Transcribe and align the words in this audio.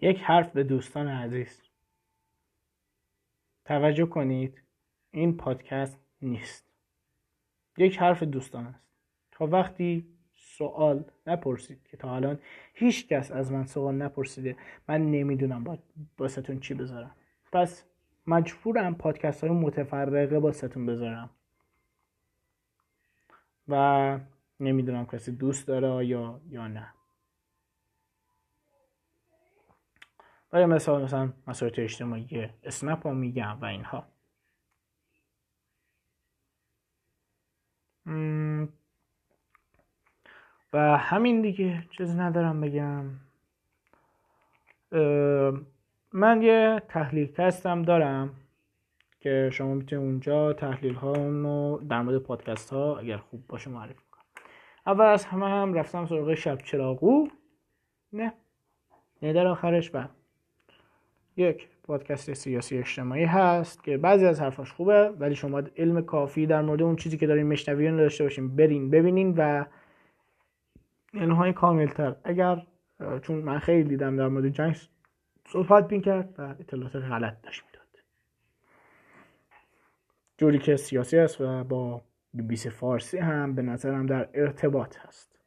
یک 0.00 0.20
حرف 0.20 0.52
به 0.52 0.64
دوستان 0.64 1.08
عزیز. 1.08 1.62
توجه 3.64 4.06
کنید 4.06 4.62
این 5.10 5.36
پادکست 5.36 6.00
نیست. 6.22 6.64
یک 7.76 7.98
حرف 7.98 8.22
دوستان 8.22 8.66
است. 8.66 8.84
تا 9.30 9.46
وقتی 9.46 10.06
سوال 10.34 11.04
نپرسید 11.26 11.82
که 11.84 11.96
تا 11.96 12.16
الان 12.16 12.38
هیچ 12.74 13.08
کس 13.08 13.32
از 13.32 13.52
من 13.52 13.66
سوال 13.66 13.94
نپرسیده 13.94 14.56
من 14.88 15.10
نمی‌دونم 15.10 15.64
با 15.64 15.78
باستون 16.16 16.60
چی 16.60 16.74
بذارم. 16.74 17.14
پس 17.52 17.84
مجبورم 18.26 18.94
پادکست 18.94 19.44
های 19.44 19.52
متفرقه 19.52 20.40
باستون 20.40 20.86
بذارم. 20.86 21.30
و 23.68 24.18
نمی‌دونم 24.60 25.06
کسی 25.06 25.32
دوست 25.32 25.66
داره 25.66 26.06
یا 26.06 26.40
یا 26.50 26.68
نه. 26.68 26.92
برای 30.50 30.66
مثال 30.66 31.02
مثلا 31.02 31.32
مسائل 31.46 31.72
اجتماعی 31.76 32.48
اسنپ 32.62 33.02
ها 33.06 33.12
میگم 33.12 33.58
و 33.60 33.64
اینها. 33.64 34.06
و 40.72 40.96
همین 40.96 41.42
دیگه 41.42 41.84
چیز 41.90 42.16
ندارم 42.16 42.60
بگم. 42.60 43.04
من 46.12 46.42
یه 46.42 46.82
تحلیل 46.88 47.32
تستم 47.32 47.82
دارم 47.82 48.34
که 49.20 49.50
شما 49.52 49.74
می‌تونید 49.74 50.04
اونجا 50.04 50.52
تحلیل 50.52 50.94
ها 50.94 51.12
رو 51.12 51.82
در 51.90 52.02
مورد 52.02 52.18
پادکست 52.18 52.72
ها 52.72 52.98
اگر 52.98 53.16
خوب 53.16 53.46
باشه 53.46 53.70
معرفی 53.70 54.02
کنم 54.10 54.24
اول 54.86 55.04
از 55.04 55.24
همه 55.24 55.48
هم 55.48 55.74
رفتم 55.74 56.06
سراغ 56.06 56.34
شب 56.34 56.58
چراغو. 56.58 57.28
نه. 58.12 58.32
نه 59.22 59.32
در 59.32 59.46
آخرش 59.46 59.94
و 59.94 60.08
یک 61.38 61.68
پادکست 61.82 62.32
سیاسی 62.32 62.78
اجتماعی 62.78 63.24
هست 63.24 63.84
که 63.84 63.96
بعضی 63.96 64.26
از 64.26 64.40
حرفاش 64.40 64.72
خوبه 64.72 65.08
ولی 65.08 65.34
شما 65.34 65.62
علم 65.76 66.02
کافی 66.02 66.46
در 66.46 66.62
مورد 66.62 66.82
اون 66.82 66.96
چیزی 66.96 67.16
که 67.16 67.26
دارین 67.26 67.46
مشنوین 67.46 67.96
داشته 67.96 68.24
باشین 68.24 68.56
برین 68.56 68.90
ببینین 68.90 69.34
و 69.36 69.64
علمهای 71.14 71.52
کاملتر. 71.52 72.16
اگر 72.24 72.66
چون 73.22 73.36
من 73.36 73.58
خیلی 73.58 73.88
دیدم 73.88 74.16
در 74.16 74.28
مورد 74.28 74.48
جنگ 74.48 74.76
صحبت 75.48 75.88
بین 75.88 76.00
کرد 76.00 76.34
و 76.38 76.54
اطلاعات 76.60 76.96
غلط 76.96 77.42
داشت 77.42 77.64
می‌داد. 77.66 78.02
جوری 80.38 80.58
که 80.58 80.76
سیاسی 80.76 81.18
است 81.18 81.40
و 81.40 81.64
با 81.64 82.02
بی 82.34 82.56
فارسی 82.56 83.18
هم 83.18 83.54
به 83.54 83.62
نظرم 83.62 84.06
در 84.06 84.28
ارتباط 84.34 84.96
هست. 84.98 85.37